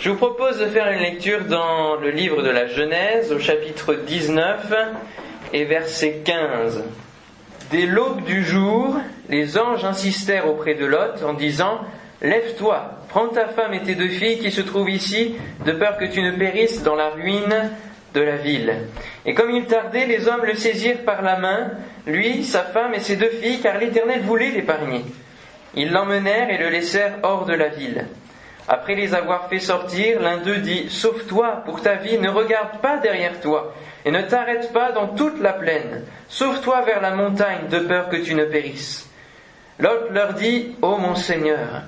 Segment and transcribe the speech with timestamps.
[0.00, 3.94] Je vous propose de faire une lecture dans le livre de la Genèse au chapitre
[3.94, 4.72] 19
[5.52, 6.84] et verset 15.
[7.72, 8.96] Dès l'aube du jour,
[9.28, 11.80] les anges insistèrent auprès de Lot en disant
[12.22, 15.34] Lève-toi, prends ta femme et tes deux filles qui se trouvent ici,
[15.66, 17.72] de peur que tu ne périsses dans la ruine
[18.14, 18.76] de la ville.
[19.26, 21.72] Et comme il tardait, les hommes le saisirent par la main,
[22.06, 25.04] lui, sa femme et ses deux filles, car l'Éternel voulait l'épargner.
[25.74, 28.06] Ils l'emmenèrent et le laissèrent hors de la ville.
[28.70, 32.98] Après les avoir fait sortir, l'un d'eux dit, Sauve-toi pour ta vie, ne regarde pas
[32.98, 36.04] derrière toi, et ne t'arrête pas dans toute la plaine.
[36.28, 39.08] Sauve-toi vers la montagne, de peur que tu ne périsses.
[39.78, 41.84] L'autre leur dit, Ô mon Seigneur,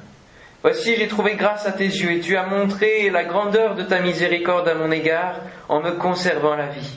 [0.63, 4.01] voici j'ai trouvé grâce à tes yeux, et tu as montré la grandeur de ta
[4.01, 5.35] miséricorde à mon égard,
[5.69, 6.97] en me conservant la vie.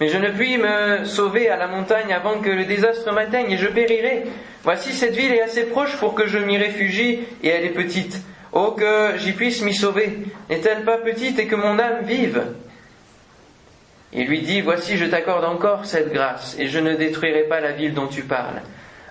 [0.00, 3.58] Mais je ne puis me sauver à la montagne avant que le désastre m'atteigne, et
[3.58, 4.24] je périrai.
[4.62, 8.22] Voici cette ville est assez proche pour que je m'y réfugie, et elle est petite.
[8.58, 10.16] Oh, que j'y puisse m'y sauver.
[10.48, 12.42] N'est-elle pas petite et que mon âme vive?
[14.14, 17.72] Il lui dit, Voici, je t'accorde encore cette grâce, et je ne détruirai pas la
[17.72, 18.62] ville dont tu parles.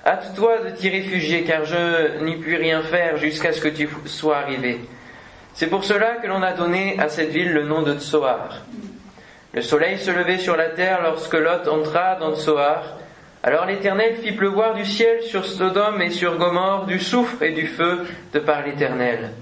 [0.03, 4.37] Hâte-toi de t'y réfugier, car je n'y puis rien faire jusqu'à ce que tu sois
[4.37, 4.79] arrivé.
[5.53, 8.63] C'est pour cela que l'on a donné à cette ville le nom de Tsoar.
[9.53, 12.97] Le soleil se levait sur la terre lorsque Lot entra dans Tsoar.
[13.45, 17.67] Alors l'Éternel fit pleuvoir du ciel sur Sodome et sur Gomorre du soufre et du
[17.67, 19.33] feu de par l'Éternel.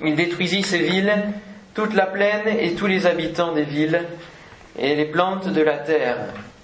[0.00, 1.12] Il détruisit ces villes,
[1.74, 4.04] toute la plaine et tous les habitants des villes
[4.78, 6.18] et les plantes de la terre.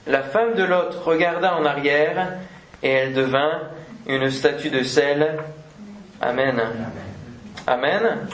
[0.07, 2.35] La femme de Lot regarda en arrière
[2.81, 3.63] et elle devint
[4.07, 5.39] une statue de sel.
[6.21, 6.63] Amen.
[7.67, 8.29] Amen.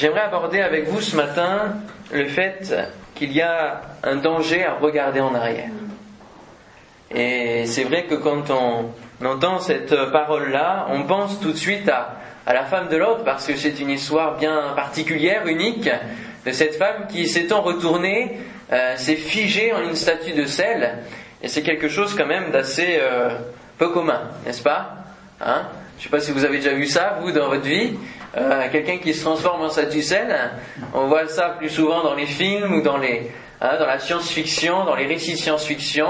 [0.00, 1.76] J'aimerais aborder avec vous ce matin
[2.12, 2.74] le fait
[3.14, 5.70] qu'il y a un danger à regarder en arrière.
[7.14, 12.16] Et c'est vrai que quand on entend cette parole-là, on pense tout de suite à,
[12.46, 15.88] à la femme de l'autre parce que c'est une histoire bien particulière, unique,
[16.44, 18.38] de cette femme qui, s'étant retournée,
[18.72, 20.98] euh, s'est figée en une statue de sel.
[21.42, 23.30] Et c'est quelque chose quand même d'assez euh,
[23.78, 24.94] peu commun, n'est-ce pas
[25.40, 25.62] hein?
[25.98, 27.94] Je ne sais pas si vous avez déjà vu ça, vous, dans votre vie.
[28.36, 30.50] Euh, quelqu'un qui se transforme en statue de sel.
[30.94, 33.30] On voit ça plus souvent dans les films ou dans les,
[33.60, 36.06] hein, dans la science-fiction, dans les récits science-fiction,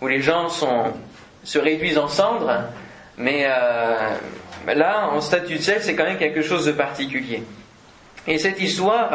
[0.00, 2.64] où les gens se réduisent en cendres.
[3.16, 7.42] Mais euh, là, en statue de sel, c'est quand même quelque chose de particulier.
[8.26, 9.10] Et cette histoire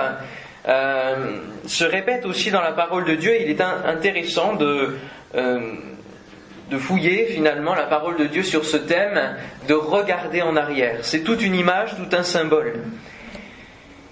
[0.67, 3.33] euh, se répète aussi dans la parole de Dieu.
[3.39, 4.97] Il est intéressant de,
[5.35, 5.59] euh,
[6.69, 10.97] de fouiller finalement la parole de Dieu sur ce thème, de regarder en arrière.
[11.01, 12.81] C'est toute une image, tout un symbole.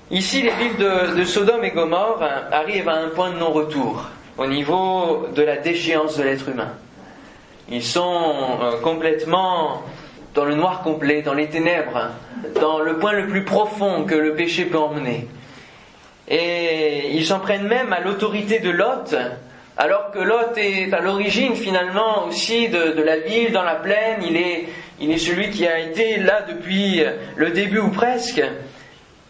[0.09, 4.09] Ici, les villes de, de Sodome et Gomorre arrivent à un point de non-retour
[4.41, 6.73] au niveau de la déchéance de l'être humain.
[7.69, 9.83] Ils sont euh, complètement
[10.33, 12.09] dans le noir complet, dans les ténèbres,
[12.59, 15.27] dans le point le plus profond que le péché peut emmener.
[16.27, 19.15] Et ils s'en prennent même à l'autorité de Lot,
[19.77, 24.21] alors que Lot est à l'origine finalement aussi de, de, la ville, dans la plaine,
[24.27, 24.65] il est,
[24.99, 27.03] il est celui qui a été là depuis
[27.35, 28.41] le début ou presque.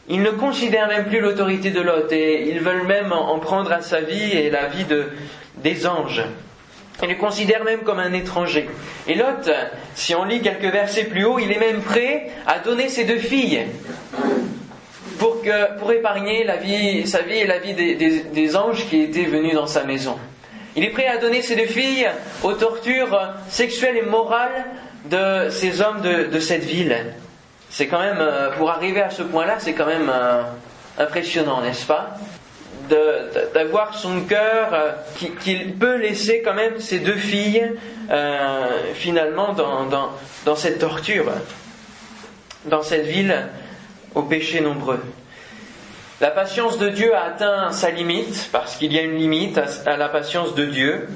[0.09, 3.81] Ils ne considèrent même plus l'autorité de Lot et ils veulent même en prendre à
[3.81, 5.05] sa vie et la vie de,
[5.57, 6.23] des anges.
[7.03, 8.69] Ils le considèrent même comme un étranger.
[9.07, 9.49] Et Lot,
[9.95, 13.17] si on lit quelques versets plus haut, il est même prêt à donner ses deux
[13.17, 13.65] filles
[15.17, 19.67] pour, épargner la vie, sa vie et la vie des, anges qui étaient venus dans
[19.67, 20.17] sa maison.
[20.75, 22.07] Il est prêt à donner ses deux filles
[22.43, 23.19] aux tortures
[23.49, 24.65] sexuelles et morales
[25.05, 26.95] de ces hommes de cette ville.
[27.71, 28.21] C'est quand même,
[28.57, 30.43] pour arriver à ce point-là, c'est quand même euh,
[30.97, 32.17] impressionnant, n'est-ce pas?
[33.53, 34.91] D'avoir son cœur euh,
[35.41, 37.63] qu'il peut laisser quand même ses deux filles
[38.09, 41.31] euh, finalement dans cette torture,
[42.65, 43.47] dans cette ville
[44.15, 44.99] aux péchés nombreux.
[46.19, 49.97] La patience de Dieu a atteint sa limite, parce qu'il y a une limite à,
[49.97, 51.07] la patience de Dieu,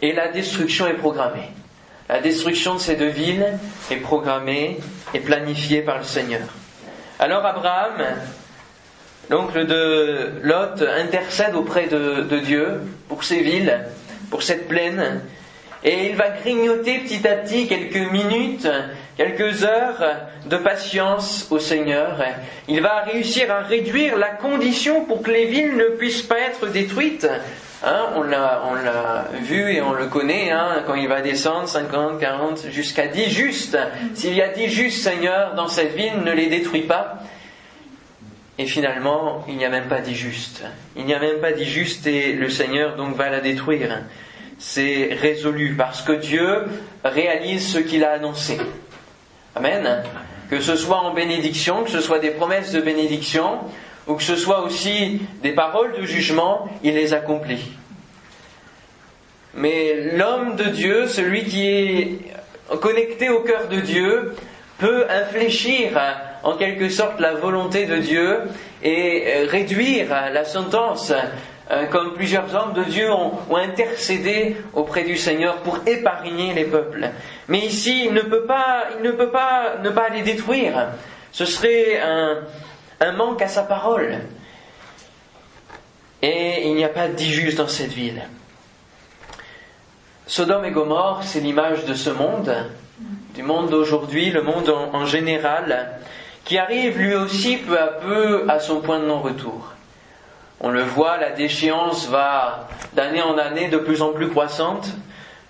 [0.00, 1.50] et la destruction est programmée.
[2.08, 3.58] La destruction de ces deux villes
[3.90, 4.78] est programmée
[5.12, 6.46] et planifiée par le Seigneur.
[7.18, 8.04] Alors Abraham,
[9.28, 13.86] l'oncle de Lot, intercède auprès de, Dieu pour ces villes,
[14.30, 15.20] pour cette plaine,
[15.82, 18.68] et il va grignoter petit à petit quelques minutes,
[19.16, 20.04] quelques heures
[20.46, 22.22] de patience au Seigneur.
[22.68, 26.68] Il va réussir à réduire la condition pour que les villes ne puissent pas être
[26.68, 27.28] détruites.
[27.84, 32.70] Hein, on l'a vu et on le connaît, hein, quand il va descendre 50, 40,
[32.70, 33.78] jusqu'à 10 justes.
[34.14, 37.18] S'il y a 10 justes, Seigneur, dans cette ville, ne les détruis pas.
[38.58, 40.64] Et finalement, il n'y a même pas 10 justes.
[40.96, 43.90] Il n'y a même pas 10 justes et le Seigneur donc va la détruire
[44.58, 46.64] c'est résolu parce que Dieu
[47.04, 48.58] réalise ce qu'il a annoncé.
[49.54, 50.02] Amen.
[50.50, 53.58] que ce soit en bénédiction, que ce soit des promesses de bénédiction,
[54.06, 57.72] ou que ce soit aussi des paroles de jugement, il les accomplit.
[59.54, 62.18] Mais l'homme de Dieu, celui qui est
[62.80, 64.34] connecté au cœur de Dieu,
[64.78, 65.98] peut infléchir
[66.42, 68.40] en quelque sorte la volonté de Dieu
[68.82, 71.12] et réduire la sentence
[71.68, 77.08] euh, comme plusieurs hommes de Dieu ont, intercédé auprès du Seigneur pour épargner les peuples.
[77.48, 80.90] Mais ici, il ne peut pas, il ne peut pas ne pas les détruire.
[81.32, 82.38] Ce serait un,
[83.00, 84.20] un manque à sa parole.
[86.22, 88.22] Et il n'y a pas de dans cette ville.
[90.26, 92.52] Sodome et Gomorre, c'est l'image de ce monde,
[93.34, 96.00] du monde d'aujourd'hui, le monde en, général,
[96.44, 99.72] qui arrive lui aussi peu à peu à son point de non-retour.
[100.60, 104.88] On le voit, la déchéance va d'année en année de plus en plus croissante.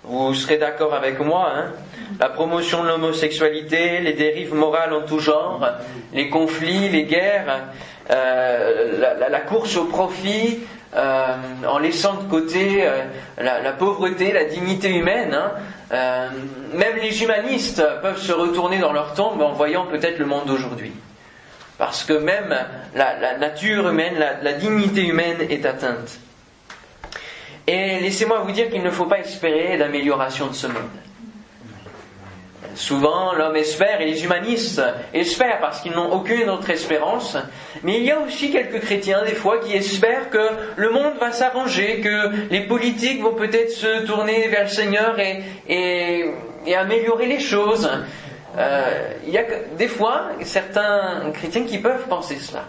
[0.03, 1.71] Vous serez d'accord avec moi, hein
[2.19, 5.67] La promotion de l'homosexualité, les dérives morales en tout genre,
[6.13, 7.63] les conflits, les guerres,
[8.09, 10.59] euh, la, course au profit,
[10.95, 11.35] euh,
[11.67, 13.03] en laissant de côté euh,
[13.37, 15.33] la, pauvreté, la dignité humaine.
[15.33, 16.29] Hein.
[16.73, 20.93] Même les humanistes peuvent se retourner dans leur tombe en voyant peut-être le monde d'aujourd'hui.
[21.77, 22.55] Parce que même
[22.95, 26.19] la, nature humaine, la dignité humaine est atteinte.
[27.67, 30.87] Et laissez-moi vous dire qu'il ne faut pas espérer d'amélioration de ce monde.
[32.77, 37.35] Souvent, l'homme espère et les humanistes espèrent parce qu'ils n'ont aucune autre espérance.
[37.81, 41.31] Mais il y a aussi quelques chrétiens, des fois, qui espèrent que le monde va
[41.31, 46.25] s'arranger, que les politiques vont peut-être se tourner vers le Seigneur et,
[46.75, 47.89] améliorer les choses.
[48.55, 49.43] Euh, il y a
[49.75, 52.65] des fois certains chrétiens qui peuvent penser cela.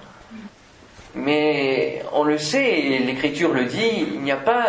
[1.14, 4.68] Mais on le sait, et l'Écriture le dit, il n'y a pas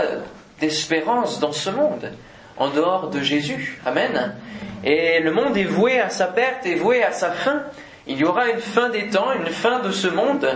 [0.60, 2.12] d'espérance dans ce monde
[2.60, 3.80] en dehors de Jésus.
[3.86, 4.36] Amen.
[4.84, 7.64] Et le monde est voué à sa perte, est voué à sa fin.
[8.08, 10.48] Il y aura une fin des temps, une fin de ce monde,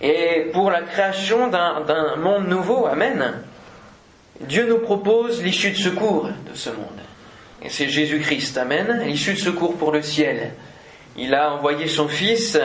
[0.00, 2.86] et pour la création d'un monde nouveau.
[2.86, 3.42] Amen.
[4.40, 7.00] Dieu nous propose l'issue de secours de ce monde.
[7.62, 8.58] Et c'est Jésus-Christ.
[8.58, 9.02] Amen.
[9.04, 10.52] L'issue de secours pour le ciel.
[11.16, 12.58] Il a envoyé son Fils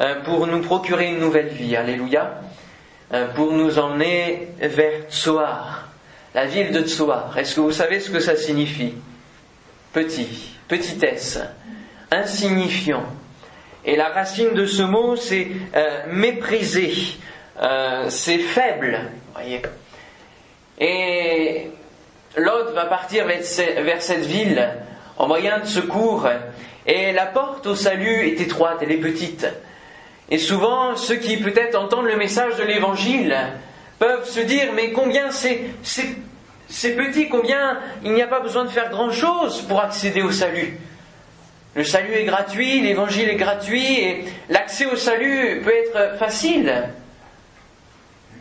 [0.00, 1.76] euh, pour nous procurer une nouvelle vie.
[1.76, 2.40] Alléluia.
[3.12, 5.83] Euh, pour nous emmener vers Tsoar,
[6.34, 7.36] la ville de Tsoar.
[7.38, 8.94] Est-ce que vous savez ce que ça signifie?
[9.92, 11.38] Petit, petitesse,
[12.10, 13.04] insignifiant.
[13.84, 16.92] Et la racine de ce mot, c'est euh, mépriser,
[17.62, 18.98] euh, c'est faible.
[19.34, 19.62] Voyez.
[20.78, 21.70] Et
[22.36, 24.68] l'autre va partir vers cette ville
[25.16, 26.28] en moyen de secours,
[26.86, 29.46] et la porte au salut est étroite, elle est petite.
[30.30, 33.36] Et souvent, ceux qui peut-être entendent le message de l'Évangile
[34.04, 35.62] peuvent se dire, mais combien c'est
[36.68, 40.78] c'est petit, combien il n'y a pas besoin de faire grand-chose pour accéder au salut.
[41.74, 46.72] Le salut est gratuit, l'évangile est gratuit, et l'accès au salut peut être facile.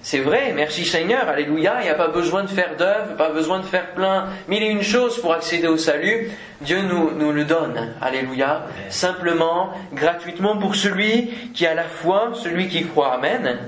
[0.01, 3.59] C'est vrai, merci Seigneur, alléluia, il n'y a pas besoin de faire d'œuvres, pas besoin
[3.59, 6.29] de faire plein mille et une choses pour accéder au salut.
[6.59, 12.67] Dieu nous, nous le donne, alléluia, simplement, gratuitement pour celui qui a la foi, celui
[12.67, 13.59] qui croit, amen.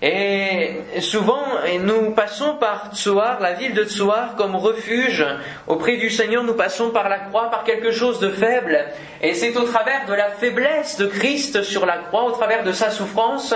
[0.00, 1.42] Et souvent,
[1.80, 5.24] nous passons par Tsoar, la ville de Tsoar, comme refuge
[5.66, 6.44] auprès du Seigneur.
[6.44, 8.78] Nous passons par la croix, par quelque chose de faible.
[9.22, 12.70] Et c'est au travers de la faiblesse de Christ sur la croix, au travers de
[12.70, 13.54] sa souffrance,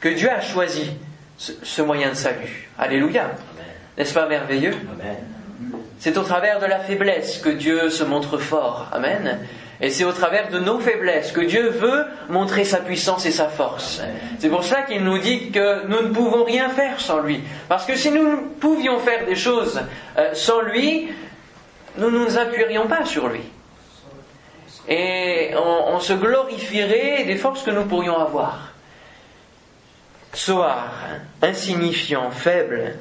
[0.00, 0.92] que Dieu a choisi
[1.36, 2.70] ce, moyen de salut.
[2.78, 3.30] Alléluia.
[3.98, 4.74] N'est-ce pas merveilleux?
[6.02, 8.88] C'est au travers de la faiblesse que Dieu se montre fort.
[8.90, 9.38] Amen.
[9.80, 13.46] Et c'est au travers de nos faiblesses que Dieu veut montrer sa puissance et sa
[13.46, 14.02] force.
[14.40, 17.44] C'est pour cela qu'il nous dit que nous ne pouvons rien faire sans lui.
[17.68, 19.80] Parce que si nous pouvions faire des choses
[20.18, 21.08] euh, sans lui,
[21.96, 23.44] nous ne nous appuierions pas sur lui.
[24.88, 28.72] Et on, se glorifierait des forces que nous pourrions avoir.
[30.32, 30.90] Soar,
[31.40, 32.96] insignifiant, faible,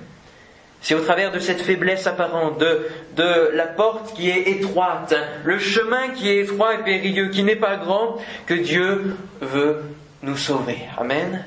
[0.81, 6.09] c'est au travers de cette faiblesse apparente, de, la porte qui est étroite, le chemin
[6.09, 9.83] qui est étroit et périlleux, qui n'est pas grand, que Dieu veut
[10.23, 10.79] nous sauver.
[10.97, 11.45] Amen.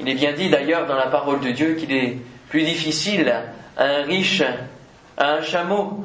[0.00, 2.18] Il est bien dit d'ailleurs dans la parole de Dieu qu'il est
[2.48, 3.32] plus difficile
[3.76, 4.42] à un riche,
[5.16, 6.04] à un chameau.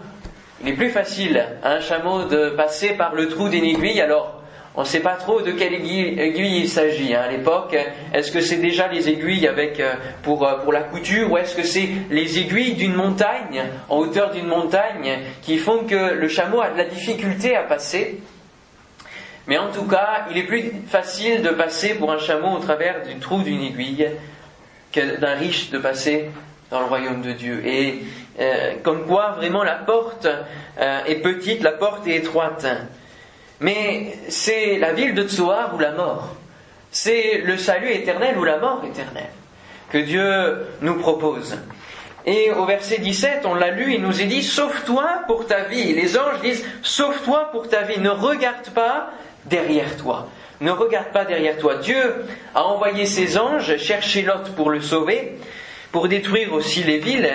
[0.62, 4.33] Il est plus facile à un chameau de passer par le trou d'une aiguille alors
[4.75, 7.77] on ne sait pas trop de quelle aiguille, il s'agit hein, à l'époque.
[8.12, 11.63] Est-ce que c'est déjà les aiguilles euh, pour, euh, pour la couture ou est-ce que
[11.63, 16.72] c'est les aiguilles d'une montagne, en hauteur d'une montagne, qui font que le chameau a
[16.72, 18.20] de la difficulté à passer?
[19.46, 23.03] Mais en tout cas, il est plus facile de passer pour un chameau au travers
[23.03, 24.10] du trou d'une aiguille
[24.92, 26.32] que d'un riche de passer
[26.72, 27.62] dans le royaume de Dieu.
[27.68, 28.00] Et
[28.39, 30.27] euh, comme quoi, vraiment, la porte
[30.80, 32.65] est petite, la porte est étroite.
[33.63, 36.36] Mais c'est la ville de Tsoar ou la mort.
[36.91, 39.29] C'est le salut éternel ou la mort éternelle
[39.89, 41.58] que Dieu nous propose.
[42.25, 45.93] Et au verset 17, on l'a lu, il nous est dit, sauve-toi pour ta vie.
[45.93, 48.00] Les anges disent, sauve-toi pour ta vie.
[48.00, 49.12] Ne regarde pas
[49.46, 50.27] derrière toi.
[50.60, 51.75] Ne regarde pas derrière toi.
[51.75, 55.38] Dieu a envoyé ses anges chercher Lot pour le sauver,
[55.93, 57.32] pour détruire aussi les villes,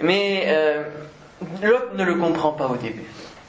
[0.00, 0.84] mais euh,
[1.62, 3.04] Lot ne le comprend pas au début.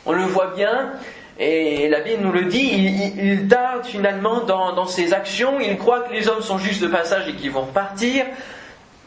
[0.06, 0.92] On le voit bien,
[1.40, 6.14] et la Bible nous le dit, il, tarde finalement dans, ses actions, il croit que
[6.14, 8.26] les hommes sont juste de passage et qu'ils vont partir,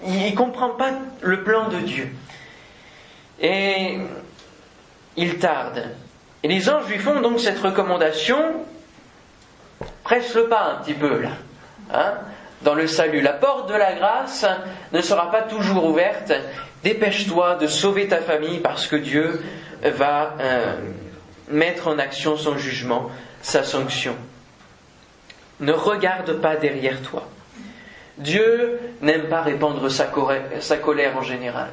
[0.06, 0.90] il ne comprend pas
[1.22, 2.08] le plan de Dieu.
[3.40, 3.98] Et
[5.16, 5.84] il tarde.
[6.44, 8.38] Et les anges lui font donc cette recommandation,
[10.04, 11.32] presse le pas un petit peu là,
[11.92, 12.14] hein,
[12.62, 13.22] dans le salut.
[13.22, 14.46] La porte de la grâce
[14.92, 16.32] ne sera pas toujours ouverte.
[16.84, 19.42] Dépêche-toi de sauver ta famille parce que Dieu
[19.82, 20.76] va euh,
[21.50, 23.10] mettre en action son jugement,
[23.42, 24.14] sa sanction.
[25.60, 27.28] Ne regarde pas derrière toi.
[28.18, 31.70] Dieu n'aime pas répandre sa colère, en général.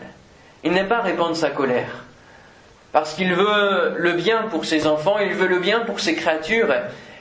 [0.63, 2.05] Il n'aime pas répandre sa colère.
[2.91, 6.73] Parce qu'il veut le bien pour ses enfants, il veut le bien pour ses créatures,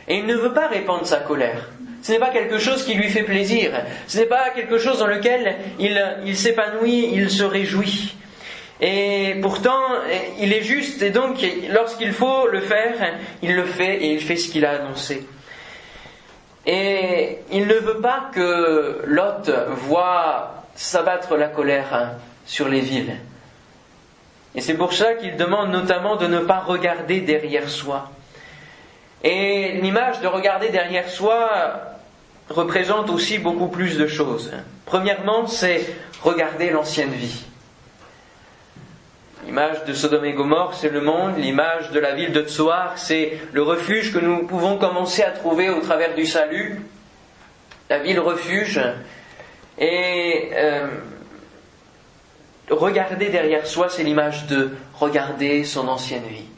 [0.09, 1.71] et il ne veut pas répandre sa colère.
[2.03, 3.73] Ce n'est pas quelque chose qui lui fait plaisir.
[4.07, 8.15] Ce n'est pas quelque chose dans lequel il s'épanouit, il se réjouit.
[8.81, 9.81] Et pourtant,
[10.39, 11.39] il est juste, et donc
[11.71, 12.95] lorsqu'il faut le faire,
[13.43, 15.27] il le fait et il fait ce qu'il a annoncé.
[16.67, 23.17] Et il ne veut pas que Lot voit s'abattre la colère sur les villes.
[24.55, 28.11] Et c'est pour ça qu'il demande notamment de ne pas regarder derrière soi.
[29.23, 31.49] Et l'image de regarder derrière soi
[32.51, 34.53] représente aussi beaucoup plus de choses.
[34.85, 35.83] Premièrement, c'est
[36.23, 37.46] regarder l'ancienne vie.
[39.45, 41.37] L'image de Sodome et Gomorre, c'est le monde.
[41.37, 45.69] L'image de la ville de Tsoar, c'est le refuge que nous pouvons commencer à trouver
[45.69, 46.81] au travers du salut.
[47.91, 48.81] La ville refuge.
[49.79, 50.89] Et euh,
[52.71, 56.49] regarder derrière soi, c'est l'image de regarder son ancienne vie.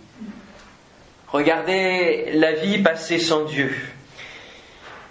[1.26, 3.74] Regarder la vie passée sans Dieu.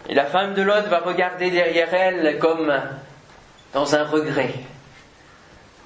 [0.09, 2.73] Et la femme de Lot va regarder derrière elle comme
[3.73, 4.53] dans un regret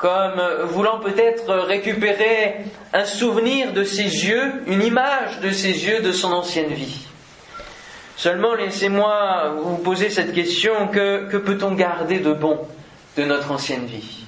[0.02, 6.12] comme voulant peut-être récupérer un souvenir de ses yeux, une image de ses yeux de
[6.12, 7.06] son ancienne vie.
[8.18, 12.60] Seulement laissez-moi vous poser cette question, que, peut-on garder de bon
[13.16, 14.26] de notre ancienne vie?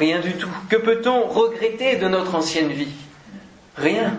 [0.00, 0.50] Rien du tout.
[0.68, 2.92] Que peut-on regretter de notre ancienne vie?
[3.76, 4.18] Rien.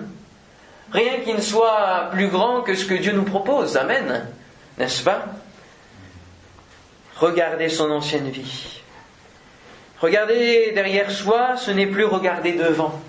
[0.94, 3.76] Rien qui ne soit plus grand que ce que Dieu nous propose.
[3.76, 4.26] Amen.
[4.78, 5.26] N'est-ce pas?
[7.18, 8.84] Regardez son ancienne vie.
[10.00, 13.02] Regarder derrière soi, ce n'est plus regarder devant.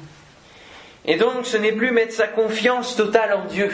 [1.05, 3.71] Et donc, ce n'est plus mettre sa confiance totale en Dieu.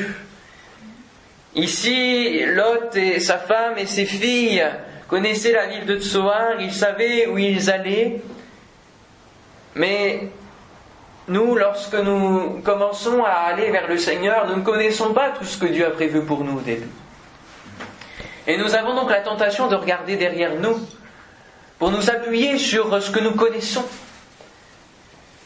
[1.54, 4.64] Ici, Lot et sa femme et ses filles
[5.08, 8.22] connaissaient la ville de Tsoar, ils savaient où ils allaient,
[9.74, 10.28] mais
[11.28, 15.58] nous, lorsque nous commençons à aller vers le Seigneur, nous ne connaissons pas tout ce
[15.58, 16.88] que Dieu a prévu pour nous au début.
[18.46, 20.76] Et nous avons donc la tentation de regarder derrière nous
[21.82, 23.84] pour nous appuyer sur ce que nous connaissons.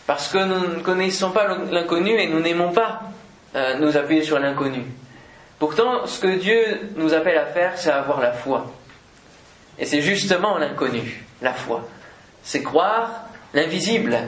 [0.07, 3.05] Parce que nous ne connaissons pas l'inconnu et nous n'aimons pas
[3.55, 4.85] euh, nous appuyer sur l'inconnu.
[5.59, 8.71] Pourtant, ce que Dieu nous appelle à faire, c'est avoir la foi.
[9.79, 11.89] Et c'est justement l'inconnu, la foi.
[12.43, 14.19] C'est croire l'invisible,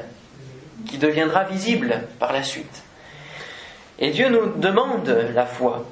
[0.87, 2.85] qui deviendra visible par la suite.
[3.99, 5.85] Et Dieu nous demande la foi.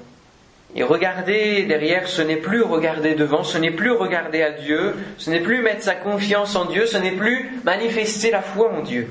[0.76, 5.30] Et regarder derrière, ce n'est plus regarder devant, ce n'est plus regarder à Dieu, ce
[5.30, 9.09] n'est plus mettre sa confiance en Dieu, ce n'est plus manifester la foi en Dieu.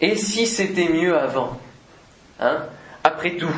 [0.00, 1.60] Et si c'était mieux avant
[2.40, 2.64] hein
[3.04, 3.54] Après tout,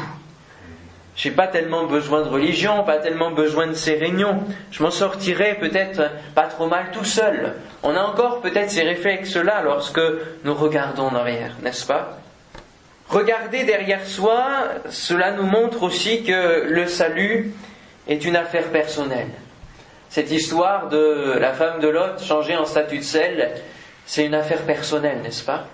[1.15, 4.43] j'ai pas tellement besoin de religion, pas tellement besoin de ces réunions.
[4.73, 7.55] Je m'en sortirais peut-être pas trop mal tout seul.
[7.85, 10.01] On a encore peut-être ces réflexes-là lorsque
[10.43, 12.19] nous regardons en arrière, n'est-ce pas?
[13.11, 17.51] Regarder derrière soi, cela nous montre aussi que le salut
[18.07, 19.31] est une affaire personnelle.
[20.11, 23.51] Cette histoire de la femme de Lot changée en statut de sel,
[24.07, 25.67] c'est une affaire personnelle, n'est-ce pas?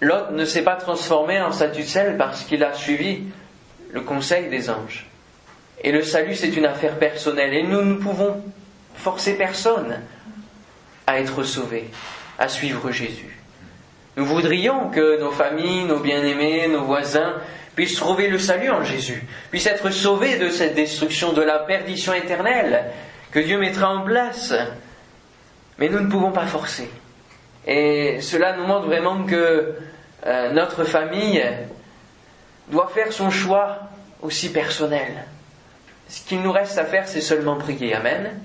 [0.00, 3.24] Lot ne s'est pas transformé en statut de sel parce qu'il a suivi
[3.90, 5.06] le conseil des anges.
[5.82, 7.52] Et le salut, c'est une affaire personnelle.
[7.52, 8.42] Et nous ne pouvons
[8.94, 10.00] forcer personne
[11.06, 11.90] à être sauvé,
[12.38, 13.39] à suivre Jésus.
[14.20, 17.36] Nous voudrions que nos familles, nos bien-aimés, nos voisins
[17.74, 22.12] puissent trouver le salut en Jésus, puissent être sauvés de cette destruction, de la perdition
[22.12, 22.84] éternelle
[23.30, 24.52] que Dieu mettra en place.
[25.78, 26.90] Mais nous ne pouvons pas forcer.
[27.66, 29.76] Et cela nous montre vraiment que
[30.26, 31.42] euh, notre famille
[32.68, 33.88] doit faire son choix
[34.20, 35.24] aussi personnel.
[36.10, 37.94] Ce qu'il nous reste à faire, c'est seulement prier.
[37.94, 38.38] Amen.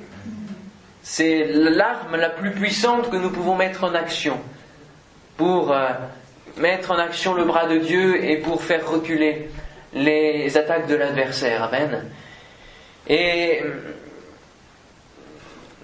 [1.04, 4.40] C'est l'arme la plus puissante que nous pouvons mettre en action
[5.38, 5.90] pour euh,
[6.58, 9.50] mettre en action le bras de Dieu et pour faire reculer
[9.94, 11.64] les attaques de l'adversaire.
[11.64, 12.10] Amen.
[13.08, 13.62] Et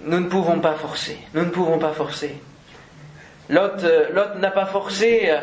[0.04, 1.18] nous ne pouvons pas forcer.
[1.34, 2.40] Nous ne pouvons pas forcer.
[3.48, 5.24] Lot, euh, n'a pas forcé.
[5.26, 5.40] Euh,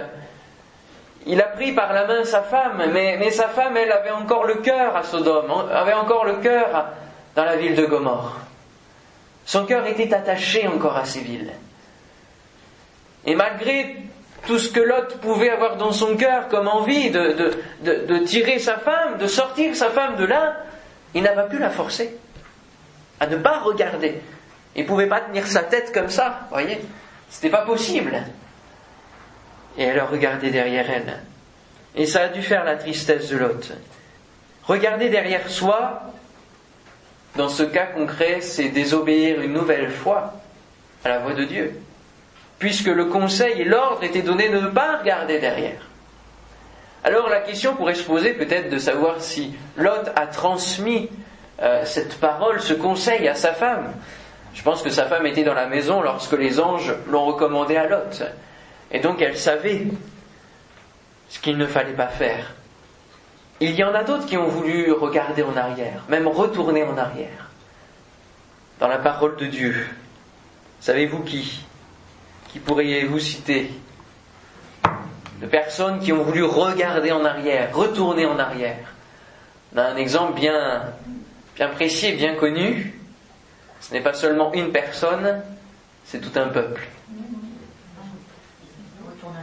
[1.25, 4.45] il a pris par la main sa femme, mais, mais sa femme, elle avait encore
[4.45, 6.87] le cœur à Sodome, avait encore le cœur
[7.35, 8.37] dans la ville de Gomorre.
[9.45, 11.51] Son cœur était attaché encore à ces villes.
[13.25, 13.97] Et malgré
[14.45, 19.17] tout ce que Lot pouvait avoir dans son cœur comme envie de, tirer sa femme,
[19.17, 20.57] de sortir sa femme de là,
[21.13, 22.17] il n'a pas pu la forcer
[23.19, 24.21] à ne pas regarder.
[24.75, 26.79] Il ne pouvait pas tenir sa tête comme ça, voyez.
[27.29, 28.23] C'était pas possible.
[29.77, 31.19] Et elle a regardé derrière elle.
[31.95, 33.73] Et ça a dû faire la tristesse de Lot.
[34.63, 36.03] Regarder derrière soi,
[37.35, 40.33] dans ce cas concret, c'est désobéir une nouvelle fois
[41.03, 41.79] à la voix de Dieu
[42.59, 45.81] puisque le conseil et l'ordre étaient donnés de ne pas regarder derrière.
[47.03, 51.09] Alors la question pourrait se poser peut-être de savoir si Lot a transmis
[51.61, 53.93] euh, cette parole, ce conseil à sa femme.
[54.53, 57.87] Je pense que sa femme était dans la maison lorsque les anges l'ont recommandé à
[57.87, 58.23] Lot.
[58.91, 59.87] Et donc elle savait
[61.29, 62.53] ce qu'il ne fallait pas faire.
[63.61, 67.49] Il y en a d'autres qui ont voulu regarder en arrière, même retourner en arrière,
[68.79, 69.87] dans la parole de Dieu.
[70.79, 71.65] Savez-vous qui
[72.51, 73.71] qui pourriez-vous citer
[75.41, 78.93] de personnes qui ont voulu regarder en arrière, retourner en arrière
[79.73, 80.83] On a un exemple bien,
[81.55, 82.93] bien précis bien connu.
[83.79, 85.41] Ce n'est pas seulement une personne,
[86.05, 86.87] c'est tout un peuple.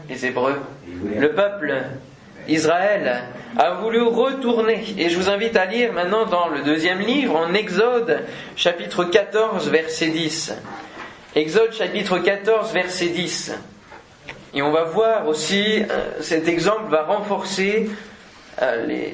[0.08, 0.60] Les Hébreux.
[1.16, 1.82] Le peuple
[2.48, 3.24] Israël
[3.56, 4.84] a voulu retourner.
[4.98, 8.20] Et je vous invite à lire maintenant dans le deuxième livre, en Exode,
[8.54, 10.54] chapitre 14, verset 10.
[11.36, 13.52] Exode chapitre 14, verset 10.
[14.54, 17.90] Et on va voir aussi, euh, cet exemple va renforcer
[18.62, 19.10] euh,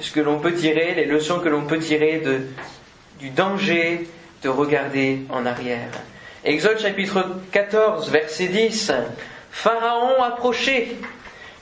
[0.00, 2.22] ce que l'on peut tirer, les leçons que l'on peut tirer
[3.18, 4.08] du danger
[4.44, 5.90] de regarder en arrière.
[6.44, 8.92] Exode chapitre 14, verset 10.
[9.50, 10.90] Pharaon approchait.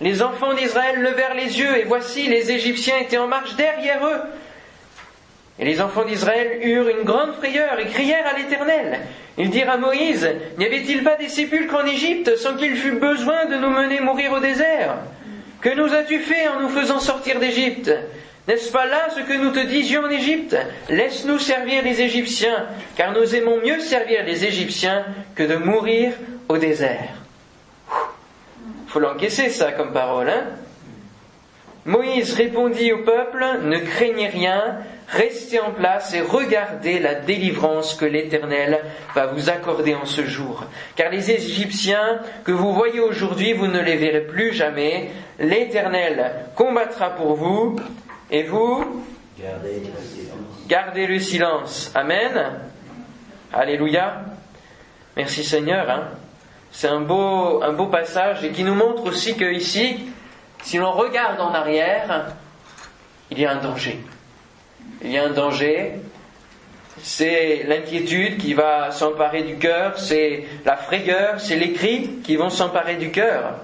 [0.02, 4.20] Les enfants d'Israël levèrent les yeux et voici les Égyptiens étaient en marche derrière eux.
[5.58, 9.00] Et les enfants d'Israël eurent une grande frayeur et crièrent à l'Éternel.
[9.38, 13.46] Ils dirent à Moïse, N'y avait-il pas des sépulcres en Égypte sans qu'il fût besoin
[13.46, 14.96] de nous mener mourir au désert?
[15.62, 17.90] Que nous as-tu fait en nous faisant sortir d'Égypte?
[18.46, 20.56] N'est-ce pas là ce que nous te disions en Égypte?
[20.88, 22.66] Laisse-nous servir les Égyptiens,
[22.96, 26.12] car nous aimons mieux servir les Égyptiens que de mourir
[26.48, 27.14] au désert.
[28.86, 30.44] Faut l'encaisser ça comme parole, hein?
[31.86, 38.04] Moïse répondit au peuple, Ne craignez rien, Restez en place et regardez la délivrance que
[38.04, 38.80] l'Éternel
[39.14, 40.64] va vous accorder en ce jour.
[40.96, 45.10] Car les Égyptiens que vous voyez aujourd'hui, vous ne les verrez plus jamais.
[45.38, 47.76] L'Éternel combattra pour vous
[48.32, 49.04] et vous
[50.68, 51.92] gardez le silence.
[51.94, 52.60] Amen.
[53.52, 54.22] Alléluia.
[55.16, 55.88] Merci Seigneur.
[55.88, 56.08] Hein.
[56.72, 60.10] C'est un beau, un beau passage et qui nous montre aussi que ici,
[60.64, 62.32] si l'on regarde en arrière,
[63.30, 64.00] il y a un danger
[65.16, 65.92] a un danger,
[67.02, 72.50] c'est l'inquiétude qui va s'emparer du cœur, c'est la frayeur, c'est les cris qui vont
[72.50, 73.60] s'emparer du cœur.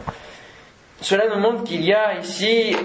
[1.01, 2.77] Cela nous montre qu'il y a ici,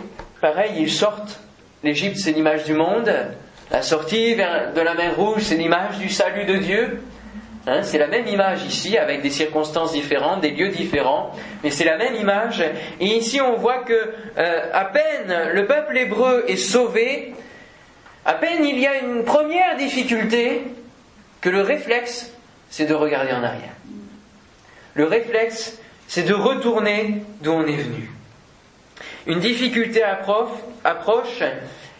[0.41, 1.39] pareil, ils sortent.
[1.84, 3.12] L'Égypte, c'est l'image du monde.
[3.69, 7.01] La sortie de la mer Rouge, c'est l'image du salut de Dieu.
[7.67, 11.84] Hein, c'est la même image ici, avec des circonstances différentes, des lieux différents, mais c'est
[11.84, 12.63] la même image.
[13.01, 13.93] Et ici, on voit que
[14.38, 17.34] euh, à peine le peuple hébreu est sauvé,
[18.27, 20.61] à peine il y a une première difficulté
[21.39, 22.31] que le réflexe,
[22.69, 23.73] c'est de regarder en arrière.
[24.93, 28.11] Le réflexe, c'est de retourner d'où on est venu.
[29.27, 31.41] Une difficulté approche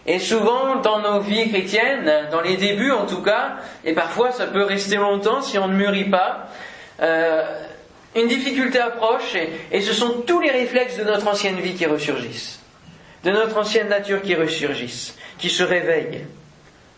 [0.06, 4.48] et souvent dans nos vies chrétiennes, dans les débuts en tout cas, et parfois ça
[4.48, 6.50] peut rester longtemps si on ne mûrit pas,
[7.02, 7.64] euh,
[8.16, 9.36] une difficulté approche
[9.72, 12.57] et ce sont tous les réflexes de notre ancienne vie qui ressurgissent,
[13.24, 16.26] de notre ancienne nature qui ressurgissent qui se réveille.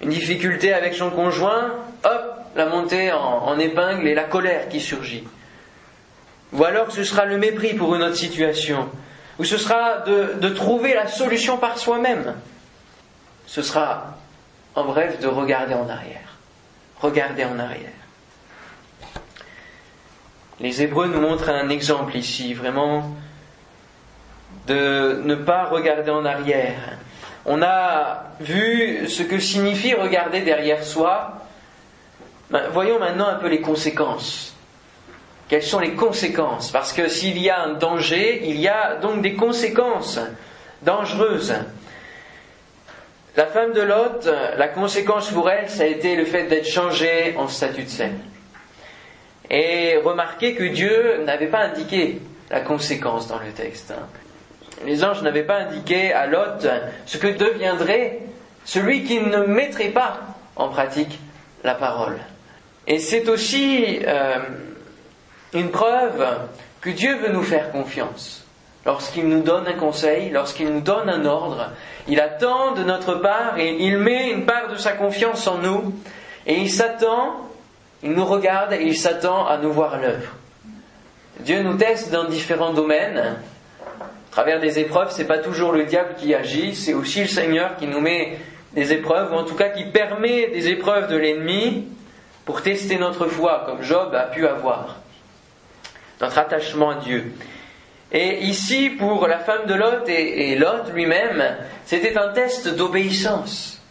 [0.01, 5.27] Une difficulté avec son conjoint, hop, la montée en, épingle et la colère qui surgit.
[6.53, 8.89] Ou alors ce sera le mépris pour une autre situation,
[9.38, 12.36] ou ce sera de trouver la solution par soi-même.
[13.45, 14.17] Ce sera,
[14.75, 16.38] en bref, de regarder en arrière.
[17.01, 17.89] Regarder en arrière.
[20.60, 23.15] Les Hébreux nous montrent un exemple ici, vraiment,
[24.69, 26.97] de ne pas regarder en arrière,
[27.45, 31.34] On a vu ce que signifie regarder derrière soi.
[32.51, 34.55] Ben, voyons maintenant un peu les conséquences.
[35.47, 36.69] Quelles sont les conséquences?
[36.71, 40.19] Parce que s'il y a un danger, il y a donc des conséquences
[40.84, 41.55] dangereuses.
[43.36, 47.34] La femme de Lot, la conséquence pour elle, ça a été le fait d'être changée
[47.38, 48.12] en statut de sel.
[49.49, 53.93] Et remarquez que Dieu n'avait pas indiqué la conséquence dans le texte.
[54.85, 56.67] Les anges n'avaient pas indiqué à Lot
[57.05, 58.19] ce que deviendrait
[58.65, 60.19] celui qui ne mettrait pas
[60.55, 61.19] en pratique
[61.63, 62.17] la parole.
[62.87, 64.37] Et c'est aussi euh,
[65.53, 66.25] une preuve
[66.81, 68.45] que Dieu veut nous faire confiance.
[68.85, 71.71] Lorsqu'il nous donne un conseil, lorsqu'il nous donne un ordre,
[72.07, 75.93] il attend de notre part et il met une part de sa confiance en nous
[76.47, 77.49] et il s'attend
[78.01, 80.31] il nous regarde et il s'attend à nous voir l'œuvre.
[81.41, 83.37] Dieu nous teste dans différents domaines.
[84.31, 87.87] Travers des épreuves, c'est pas toujours le diable qui agit, c'est aussi le Seigneur qui
[87.87, 88.37] nous met
[88.73, 91.87] des épreuves, ou en tout cas qui permet des épreuves de l'ennemi
[92.45, 94.97] pour tester notre foi, comme Job a pu avoir.
[96.21, 97.33] Notre attachement à Dieu.
[98.11, 101.43] Et ici, pour la femme de Lot et, et Lot lui-même,
[101.85, 103.81] c'était un test d'obéissance.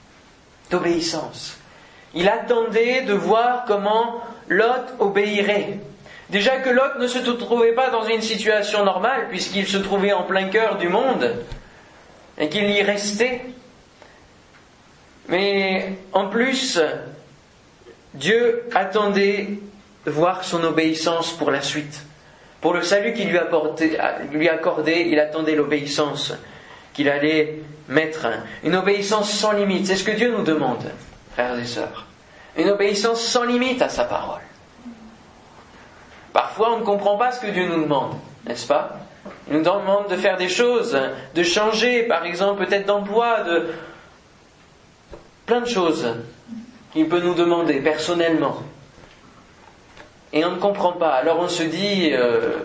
[0.71, 1.59] D'obéissance.
[2.15, 5.79] Il attendait de voir comment Lot obéirait.
[6.31, 10.25] Déjà que Lot ne se trouvait pas dans une situation normale, puisqu'il se trouvait en
[10.25, 11.35] plein cœur du monde,
[12.37, 13.43] et qu'il y restait.
[15.29, 16.81] Mais en plus,
[18.15, 19.49] Dieu attendait
[20.05, 22.03] de voir son obéissance pour la suite.
[22.61, 23.39] Pour le salut qu'il lui,
[24.33, 26.35] lui accordait, il attendait l'obéissance
[26.93, 28.27] qu'il allait mettre.
[28.65, 29.87] Une obéissance sans limite.
[29.87, 30.85] C'est ce que Dieu nous demande
[31.33, 32.07] frères et sœurs.
[32.57, 34.41] Une obéissance sans limite à sa parole.
[36.33, 38.13] Parfois, on ne comprend pas ce que Dieu nous demande,
[38.47, 38.99] n'est-ce pas?
[39.49, 40.99] Il nous demande de faire des choses,
[41.35, 43.69] de changer, par exemple, peut-être d'emploi, de
[45.47, 46.07] plein de choses
[46.93, 48.59] qu'il peut nous demander personnellement.
[50.33, 51.11] Et on ne comprend pas.
[51.11, 52.59] Alors on se dit, euh,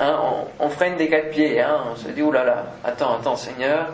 [0.00, 0.18] hein,
[0.58, 3.88] on, freine des quatre pieds, hein, on se dit, là, attends, attends, Seigneur,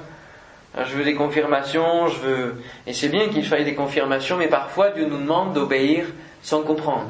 [0.79, 2.63] je veux des confirmations, je veux.
[2.87, 6.07] Et c'est bien qu'il faille des confirmations, mais parfois Dieu nous demande d'obéir
[6.43, 7.09] sans comprendre,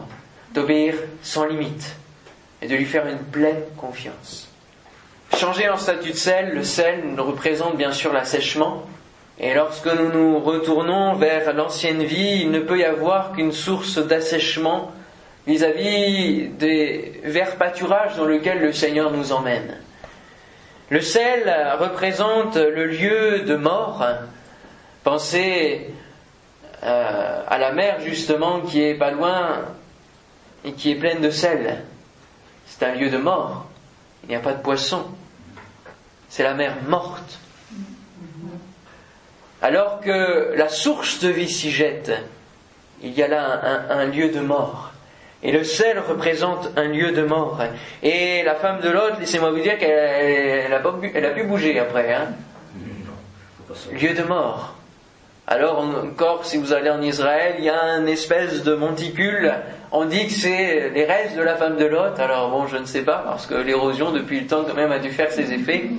[0.56, 1.94] d'obéir sans limite,
[2.62, 4.48] et de lui faire une pleine confiance.
[5.36, 8.84] Changer en statut de sel, le sel nous représente bien sûr l'assèchement,
[9.38, 13.98] et lorsque nous nous retournons vers l'ancienne vie, il ne peut y avoir qu'une source
[13.98, 14.92] d'assèchement
[15.46, 19.76] vis-à-vis des verts pâturages dans lesquels le Seigneur nous emmène.
[20.88, 24.06] Le sel représente le lieu de mort.
[25.04, 25.90] Pensez
[26.82, 29.75] euh, à la mer justement qui est pas loin
[30.66, 31.84] et qui est pleine de sel.
[32.66, 33.66] C'est un lieu de mort.
[34.24, 35.04] Il n'y a pas de poisson.
[36.28, 37.38] C'est la mer morte.
[39.62, 42.12] Alors que la source de vie s'y jette,
[43.02, 44.92] il y a là un lieu de mort.
[45.42, 47.62] Et le sel représente un lieu de mort.
[48.02, 52.12] Et la femme de l'autre, laissez-moi vous dire qu'elle a, pu bouger après.
[52.12, 52.34] Hein
[53.92, 54.74] lieu de mort.
[55.46, 59.54] Alors encore, si vous allez en Israël, il y a une espèce de monticule.
[59.92, 62.18] On dit que c'est les restes de la femme de Lot.
[62.18, 64.98] Alors bon, je ne sais pas, parce que l'érosion depuis le temps quand même a
[64.98, 65.90] dû faire ses effets.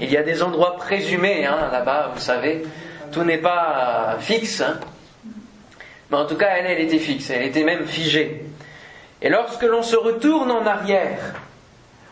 [0.00, 2.62] Il y a des endroits présumés hein, là-bas, vous savez.
[3.12, 4.62] Tout n'est pas fixe.
[4.62, 4.80] Hein.
[6.10, 7.30] Mais en tout cas, elle, elle était fixe.
[7.30, 8.42] Elle était même figée.
[9.20, 11.34] Et lorsque l'on se retourne en arrière,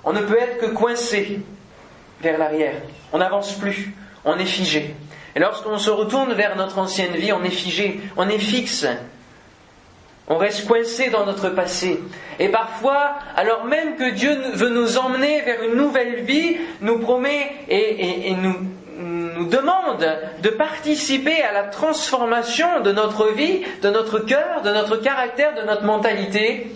[0.04, 1.40] on ne peut être que coincé
[2.20, 2.74] vers l'arrière.
[3.12, 3.94] On n'avance plus,
[4.24, 4.94] on est figé.
[5.34, 8.86] Et lorsqu'on se retourne vers notre ancienne vie, on est figé, on est fixe.
[10.28, 12.00] On reste coincé dans notre passé.
[12.38, 17.50] Et parfois, alors même que Dieu veut nous emmener vers une nouvelle vie, nous promet
[17.68, 18.54] et, nous,
[18.98, 20.06] nous demande
[20.42, 25.62] de participer à la transformation de notre vie, de notre cœur, de notre caractère, de
[25.62, 26.72] notre mentalité,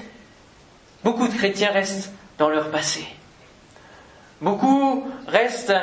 [1.04, 3.04] Beaucoup de chrétiens restent dans leur passé.
[4.40, 5.74] Beaucoup restent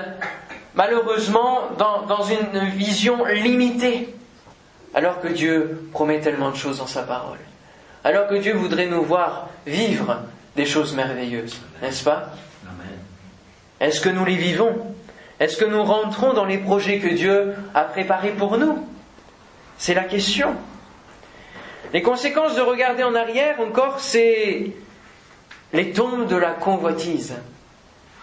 [0.76, 4.16] malheureusement dans, une vision limitée,
[4.94, 7.40] alors que Dieu promet tellement de choses dans sa parole.
[8.04, 10.22] Alors que Dieu voudrait nous voir vivre
[10.56, 12.30] des choses merveilleuses, n'est-ce pas
[13.80, 14.96] Est-ce que nous les vivons
[15.40, 18.88] Est-ce que nous rentrons dans les projets que Dieu a préparés pour nous
[19.78, 20.56] C'est la question.
[21.94, 24.72] Les conséquences de regarder en arrière encore, c'est
[25.74, 27.36] les tombes de la convoitise.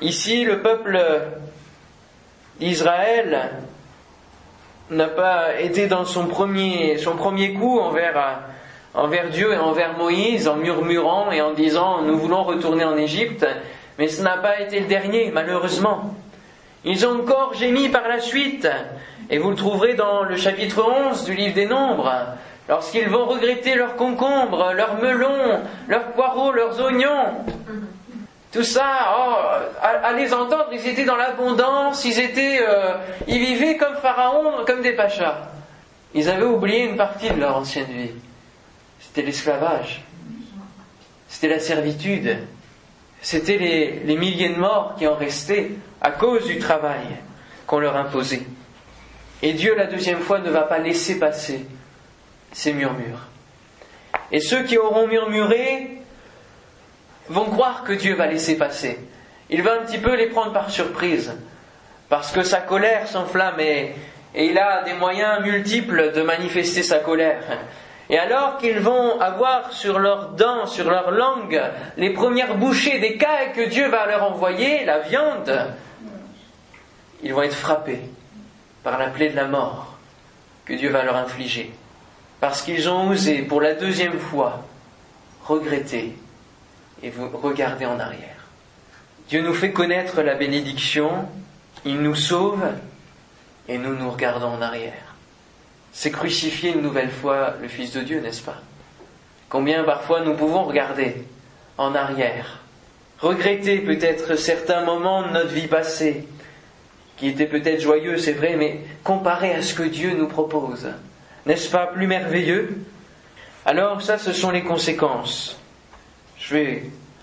[0.01, 1.01] Ici, le peuple
[2.61, 3.51] d'Israël
[4.91, 8.41] n'a pas été dans son premier, son premier coup envers,
[8.97, 13.47] envers Dieu et envers Moïse en murmurant et en disant nous voulons retourner en Égypte,
[13.99, 16.15] mais ce n'a pas été le dernier, malheureusement.
[16.85, 18.69] Ils ont encore gémi par la suite.
[19.29, 22.13] Et vous le trouverez dans le chapitre 11 du livre des Nombres.
[22.69, 27.45] Lorsqu'ils vont regretter leurs concombres, leurs melons, leurs poireaux, leurs oignons.
[28.53, 28.85] Tout ça,
[29.19, 29.35] oh,
[29.83, 32.95] à, les entendre, ils étaient dans l'abondance, ils étaient, euh,
[33.27, 35.49] ils vivaient comme Pharaon, comme des pachas.
[36.15, 38.13] Ils avaient oublié une partie de leur ancienne vie.
[39.17, 40.03] C'était l'esclavage.
[41.27, 42.37] C'était la servitude.
[43.23, 45.71] C'était les, milliers de morts qui en restaient
[46.03, 47.17] à cause du travail
[47.67, 48.43] qu'on leur imposait.
[49.41, 51.65] Et Dieu, la deuxième fois, ne va pas laisser passer
[52.53, 53.21] ces murmures.
[54.33, 56.03] Et ceux qui auront murmuré
[57.31, 59.01] vont croire que Dieu va laisser passer.
[59.49, 61.33] Il va un petit peu les prendre par surprise,
[62.11, 63.95] parce que sa colère s'enflamme et
[64.35, 67.41] il a des moyens multiples de manifester sa colère.
[68.09, 71.61] Et alors qu'ils vont avoir sur leurs dents, sur leur langue,
[71.97, 75.75] les premières bouchées des cailles que Dieu va leur envoyer, la viande,
[77.23, 78.03] ils vont être frappés
[78.85, 79.97] par la plaie de la mort
[80.65, 81.73] que Dieu va leur infliger.
[82.41, 84.63] Parce qu'ils ont osé, pour la deuxième fois,
[85.45, 86.17] regretter
[87.03, 88.37] et vous regarder en arrière.
[89.29, 91.29] Dieu nous fait connaître la bénédiction,
[91.85, 92.65] il nous sauve
[93.69, 95.16] et nous nous regardons en arrière.
[95.99, 98.61] C'est crucifier une nouvelle fois le Fils de Dieu, n'est-ce pas?
[99.49, 101.25] Combien parfois nous pouvons regarder
[101.79, 102.59] en arrière,
[103.19, 106.29] regretter peut-être certains moments de notre vie passée,
[107.17, 110.87] qui étaient peut-être joyeux, c'est vrai, mais comparé à ce que Dieu nous propose,
[111.47, 112.77] n'est-ce pas plus merveilleux?
[113.65, 115.59] Alors ça, ce sont les conséquences.
[116.39, 116.83] Je vais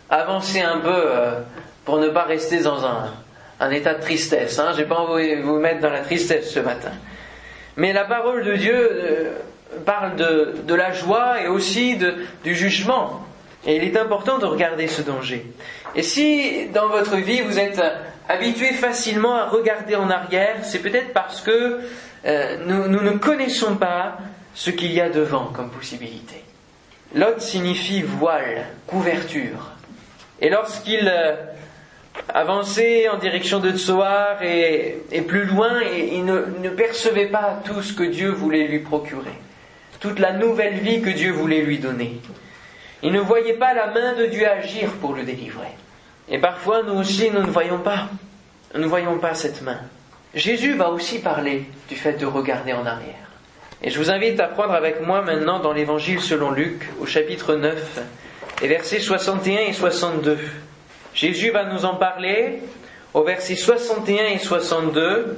[0.09, 1.41] avancer un peu euh,
[1.85, 4.57] pour ne pas rester dans un, état de tristesse.
[4.57, 4.71] Hein.
[4.75, 6.91] Je n'ai pas envie de vous mettre dans la tristesse ce matin.
[7.77, 9.31] Mais la parole de Dieu euh,
[9.85, 11.97] parle de, la joie et aussi
[12.43, 13.25] du jugement.
[13.65, 15.45] Et il est important de regarder ce danger.
[15.95, 17.81] Et si dans votre vie vous êtes
[18.27, 21.79] habitué facilement à regarder en arrière, c'est peut-être parce que
[22.25, 24.17] euh, nous, ne connaissons pas
[24.55, 26.43] ce qu'il y a devant comme possibilité.
[27.15, 29.71] Lot signifie voile, couverture.
[30.39, 31.35] Et lorsqu'il euh,
[32.29, 37.93] avançait en direction de Tsoar et, plus loin, il ne, ne percevait pas tout ce
[37.93, 39.37] que Dieu voulait lui procurer,
[39.99, 42.19] toute la nouvelle vie que Dieu voulait lui donner.
[43.01, 45.67] Il ne voyait pas la main de Dieu agir pour le délivrer.
[46.29, 48.07] Et parfois, nous aussi, nous ne voyons pas.
[48.73, 49.79] Nous ne voyons pas cette main.
[50.33, 53.15] Jésus va aussi parler du fait de regarder en arrière.
[53.83, 57.55] Et je vous invite à prendre avec moi maintenant dans l'évangile selon Luc, au chapitre
[57.55, 58.01] 9,
[58.61, 60.39] et versets 61 et 62.
[61.13, 62.61] Jésus va nous en parler
[63.13, 65.37] au verset 61 et 62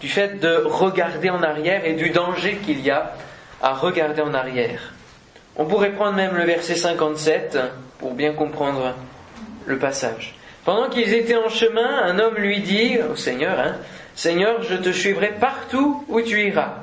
[0.00, 3.12] du fait de regarder en arrière et du danger qu'il y a
[3.62, 4.94] à regarder en arrière.
[5.56, 7.58] On pourrait prendre même le verset 57
[7.98, 8.94] pour bien comprendre
[9.66, 10.34] le passage.
[10.64, 13.76] Pendant qu'ils étaient en chemin, un homme lui dit au Seigneur, hein,
[14.14, 16.74] Seigneur, je te suivrai partout où tu iras.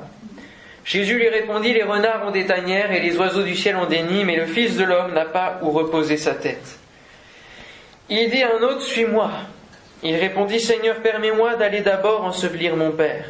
[0.84, 4.02] Jésus lui répondit, les renards ont des tanières et les oiseaux du ciel ont des
[4.02, 6.77] nids, mais le Fils de l'homme n'a pas où reposer sa tête.
[8.10, 9.30] Il dit à un autre, suis-moi.
[10.02, 13.24] Il répondit, Seigneur, permets-moi d'aller d'abord ensevelir mon Père.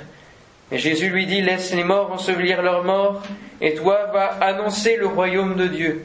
[0.71, 3.23] Mais Jésus lui dit, laisse les morts ensevelir leurs morts,
[3.61, 6.05] et toi va annoncer le royaume de Dieu.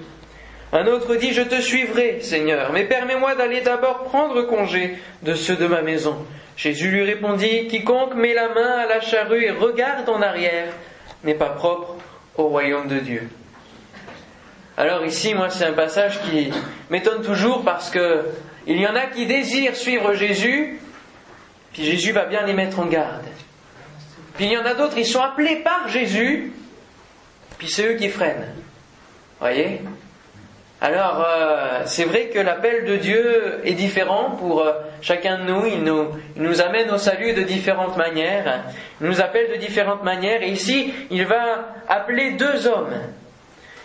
[0.71, 5.55] Un autre dit, je te suivrai, Seigneur, mais permets-moi d'aller d'abord prendre congé de ceux
[5.55, 6.15] de ma maison.
[6.55, 10.69] Jésus lui répondit, quiconque met la main à la charrue et regarde en arrière
[11.23, 11.95] n'est pas propre
[12.37, 13.29] au royaume de Dieu.
[14.77, 16.51] Alors ici, moi, c'est un passage qui
[16.89, 18.23] m'étonne toujours parce que
[18.67, 20.79] il y en a qui désirent suivre Jésus,
[21.73, 23.25] puis Jésus va bien les mettre en garde.
[24.35, 26.51] Puis il y en a d'autres, ils sont appelés par Jésus,
[27.57, 28.53] puis c'est eux qui freinent.
[29.39, 29.81] Voyez?
[30.83, 35.65] Alors, euh, c'est vrai que l'appel de Dieu est différent pour euh, chacun de nous.
[35.65, 36.09] Il, nous.
[36.35, 38.65] il nous amène au salut de différentes manières.
[38.99, 40.43] Il nous appelle de différentes manières.
[40.43, 42.93] Et ici, il va appeler deux hommes.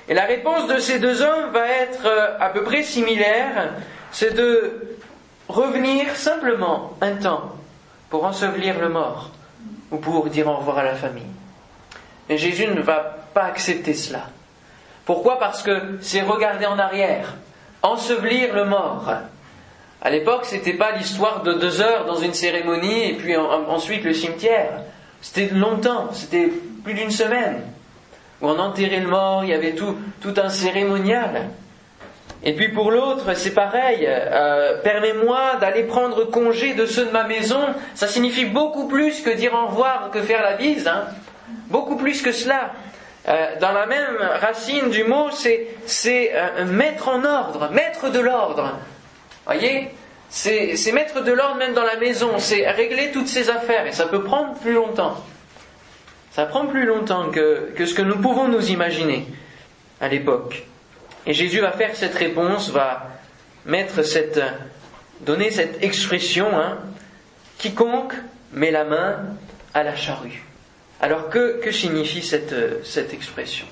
[0.09, 3.75] Et la réponse de ces deux hommes va être euh, à peu près similaire.
[4.13, 4.97] C'est de
[5.49, 7.53] revenir simplement un temps
[8.11, 9.31] pour ensevelir le mort
[9.91, 11.23] ou pour dire au revoir à la famille.
[12.29, 12.99] Mais Jésus ne va
[13.35, 14.25] pas accepter cela.
[15.05, 15.39] Pourquoi?
[15.39, 17.35] Parce que c'est regarder en arrière,
[17.83, 19.11] ensevelir le mort.
[20.03, 24.13] À l'époque, c'était pas l'histoire de deux heures dans une cérémonie et puis ensuite le
[24.13, 24.83] cimetière.
[25.21, 26.53] C'était longtemps, c'était
[26.85, 27.63] plus d'une semaine.
[28.41, 31.51] Où on enterrait le mort, il y avait tout, tout un cérémonial.
[32.45, 34.05] Et puis pour l'autre, c'est pareil.
[34.07, 37.61] Euh, permets-moi d'aller prendre congé de ceux de ma maison.
[37.95, 40.87] Ça signifie beaucoup plus que dire au revoir, que faire la bise.
[40.87, 41.07] Hein.
[41.69, 42.73] Beaucoup plus que cela.
[43.29, 48.79] Euh, dans la même racine du mot, c'est, euh, mettre en ordre, mettre de l'ordre.
[49.45, 49.91] Voyez?
[50.31, 54.07] C'est mettre de l'ordre même dans la maison, c'est régler toutes ces affaires, et ça
[54.07, 55.17] peut prendre plus longtemps.
[56.33, 59.27] Ça prend plus longtemps que, ce que nous pouvons nous imaginer
[60.03, 60.65] à l'époque.
[61.29, 63.07] Et Jésus va faire cette réponse, va
[63.67, 64.41] mettre cette,
[65.21, 66.79] donner cette expression, hein,
[67.59, 68.15] quiconque
[68.53, 69.27] met la main
[69.75, 70.43] à la charrue.
[71.03, 73.67] Alors que, signifie cette, expression?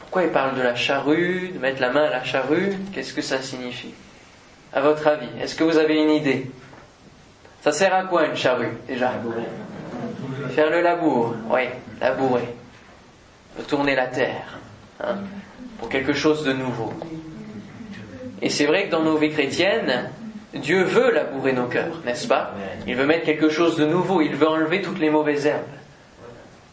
[0.00, 2.76] Pourquoi il parle de la charrue, de mettre la main à la charrue?
[2.92, 3.94] Qu'est-ce que ça signifie?
[4.74, 6.50] À votre avis, est-ce que vous avez une idée?
[7.62, 9.12] Ça sert à quoi une charrue déjà?
[10.54, 11.62] Faire le labour, oui,
[11.98, 12.48] labourer.
[13.68, 14.58] Tourner la terre,
[15.78, 16.92] pour quelque chose de nouveau.
[18.42, 20.10] Et c'est vrai que dans nos vies chrétiennes,
[20.54, 22.54] Dieu veut labourer nos cœurs, n'est-ce pas?
[22.86, 25.62] Il veut mettre quelque chose de nouveau, il veut enlever toutes les mauvaises herbes.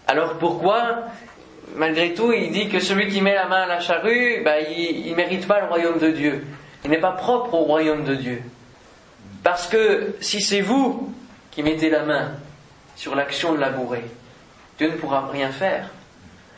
[0.07, 1.03] Alors pourquoi,
[1.75, 5.11] malgré tout, il dit que celui qui met la main à la charrue, bah, il
[5.11, 6.45] ne mérite pas le royaume de Dieu.
[6.83, 8.41] Il n'est pas propre au royaume de Dieu.
[9.43, 11.13] Parce que si c'est vous
[11.51, 12.31] qui mettez la main
[12.95, 14.05] sur l'action de labourer,
[14.77, 15.89] Dieu ne pourra rien faire.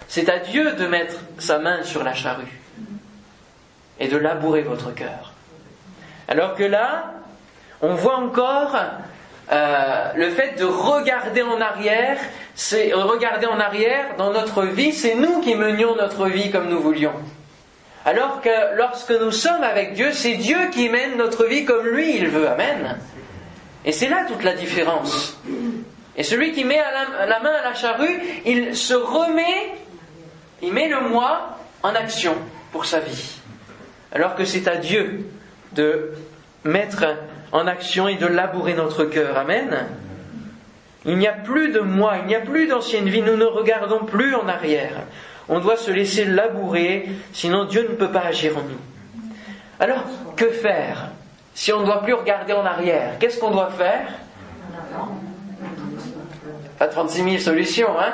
[0.09, 2.59] C'est à Dieu de mettre sa main sur la charrue
[3.99, 5.33] et de labourer votre cœur.
[6.27, 7.13] Alors que là,
[7.81, 8.75] on voit encore
[9.51, 12.17] euh, le fait de regarder en arrière,
[12.55, 16.81] c'est regarder en arrière dans notre vie, c'est nous qui menions notre vie comme nous
[16.81, 17.13] voulions.
[18.05, 22.17] Alors que lorsque nous sommes avec Dieu, c'est Dieu qui mène notre vie comme lui
[22.17, 22.49] il veut.
[22.49, 22.97] Amen.
[23.85, 25.37] Et c'est là toute la différence.
[26.17, 26.79] Et celui qui met
[27.27, 29.71] la, main à la charrue, il se remet,
[30.61, 32.35] il met le moi en action
[32.71, 33.39] pour sa vie.
[34.11, 35.29] Alors que c'est à Dieu
[35.73, 36.11] de
[36.63, 37.05] mettre
[37.51, 39.37] en action et de labourer notre cœur.
[39.37, 39.87] Amen.
[41.05, 44.05] Il n'y a plus de moi, il n'y a plus d'ancienne vie, nous ne regardons
[44.05, 45.03] plus en arrière.
[45.47, 48.79] On doit se laisser labourer, sinon Dieu ne peut pas agir en nous.
[49.79, 50.03] Alors,
[50.35, 51.09] que faire
[51.53, 53.17] si on ne doit plus regarder en arrière?
[53.19, 54.07] Qu'est-ce qu'on doit faire?
[56.77, 58.13] Pas 36 000 solutions, hein?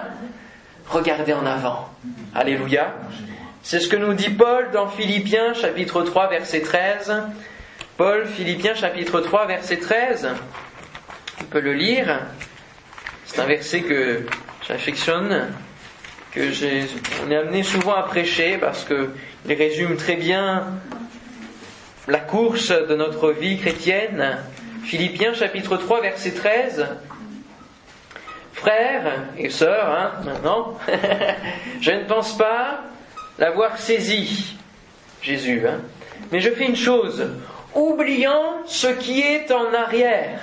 [0.89, 1.89] Regardez en avant.
[2.33, 2.93] Alléluia.
[3.63, 7.13] C'est ce que nous dit Paul dans Philippiens chapitre 3 verset 13.
[7.97, 10.27] Paul, Philippiens chapitre 3, verset 13.
[11.39, 12.19] On peut le lire.
[13.25, 14.25] C'est un verset que
[14.67, 15.47] j'affectionne,
[16.33, 16.87] que j'ai,
[17.25, 20.65] on est amené souvent à prêcher parce qu'il résume très bien
[22.09, 24.39] la course de notre vie chrétienne.
[24.83, 26.87] Philippiens chapitre 3, verset 13.
[28.65, 30.79] Frères et sœurs, hein, maintenant,
[31.81, 32.79] je ne pense pas
[33.37, 34.57] l'avoir saisi,
[35.21, 35.81] Jésus, hein,
[36.31, 37.29] mais je fais une chose,
[37.75, 40.39] oubliant ce qui est en arrière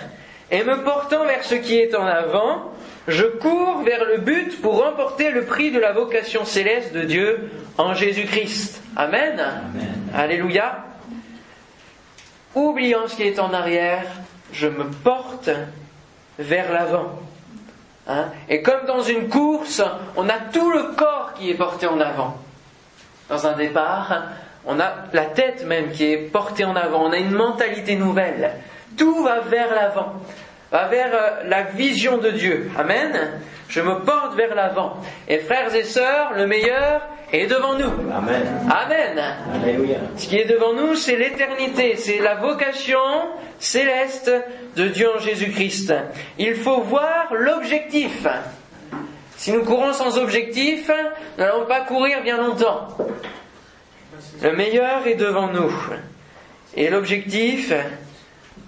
[0.52, 2.70] et me portant vers ce qui est en avant,
[3.08, 7.50] je cours vers le but pour remporter le prix de la vocation céleste de Dieu
[7.76, 8.84] en Jésus-Christ.
[8.94, 9.42] Amen.
[10.14, 10.84] Alléluia.
[12.54, 14.06] Oubliant ce qui est en arrière,
[14.52, 15.50] je me porte
[16.38, 17.18] vers l'avant.
[18.08, 18.26] Hein?
[18.48, 19.82] Et comme dans une course,
[20.16, 22.36] on a tout le corps qui est porté en avant.
[23.28, 24.22] Dans un départ,
[24.66, 28.52] on a la tête même qui est portée en avant, on a une mentalité nouvelle.
[28.96, 30.14] Tout va vers l'avant,
[30.70, 32.70] va vers euh, la vision de Dieu.
[32.76, 33.40] Amen.
[33.68, 34.96] Je me porte vers l'avant.
[35.28, 37.90] Et frères et sœurs, le meilleur est devant nous.
[38.12, 38.42] Amen.
[38.70, 39.22] Amen.
[39.54, 39.96] Alléluia.
[40.16, 42.98] Ce qui est devant nous, c'est l'éternité, c'est la vocation
[43.58, 44.30] céleste
[44.76, 45.94] de Dieu en Jésus-Christ.
[46.38, 48.26] Il faut voir l'objectif.
[49.36, 50.90] Si nous courons sans objectif,
[51.38, 52.88] nous n'allons pas courir bien longtemps.
[54.42, 55.72] Le meilleur est devant nous.
[56.76, 57.72] Et l'objectif,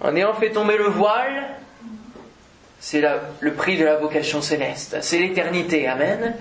[0.01, 1.55] en ayant fait tomber le voile,
[2.81, 3.03] c'est
[3.41, 4.99] le prix de la vocation céleste.
[5.01, 5.87] C'est l'éternité.
[5.89, 6.37] Amen.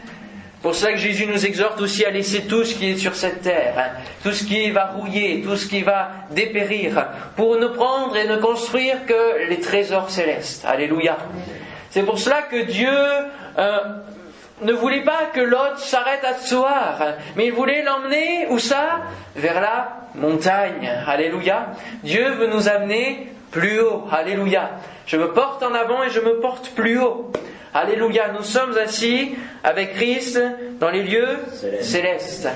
[0.63, 3.41] Pour cela que Jésus nous exhorte aussi à laisser tout ce qui est sur cette
[3.41, 8.15] terre, hein, tout ce qui va rouiller, tout ce qui va dépérir, pour ne prendre
[8.15, 10.63] et ne construire que les trésors célestes.
[10.65, 11.17] Alléluia.
[11.89, 12.87] C'est pour cela que Dieu
[13.57, 13.77] euh,
[14.61, 16.97] ne voulait pas que l'autre s'arrête à soir,
[17.35, 19.01] mais il voulait l'emmener, où ça?
[19.35, 20.89] Vers la montagne.
[21.05, 21.71] Alléluia.
[22.03, 24.05] Dieu veut nous amener plus haut.
[24.09, 24.71] Alléluia.
[25.07, 27.33] Je me porte en avant et je me porte plus haut.
[27.73, 28.31] Alléluia.
[28.31, 30.39] Nous sommes assis avec Christ
[30.79, 31.39] dans les lieux
[31.81, 32.47] célestes.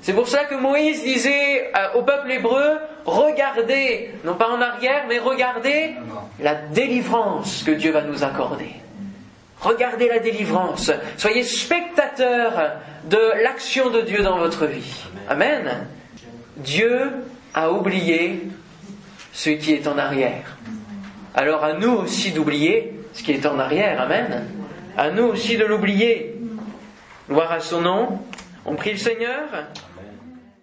[0.00, 5.04] C'est pour ça que Moïse disait euh, au peuple hébreu, regardez, non pas en arrière,
[5.08, 5.94] mais regardez
[6.40, 8.70] la délivrance que Dieu va nous accorder.
[9.60, 10.90] Regardez la délivrance.
[11.16, 15.04] Soyez spectateurs de l'action de Dieu dans votre vie.
[15.28, 15.86] Amen.
[16.58, 17.10] Dieu
[17.54, 18.42] a oublié
[19.32, 20.58] ce qui est en arrière.
[21.34, 24.00] Alors à nous aussi d'oublier ce qui est en arrière.
[24.02, 24.44] Amen.
[24.96, 26.36] À nous aussi de l'oublier.
[27.28, 28.20] Gloire à son nom.
[28.66, 29.48] On prie le Seigneur.